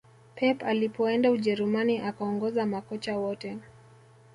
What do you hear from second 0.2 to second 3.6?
pep alipoenda ujerumani akaongoza makocha wote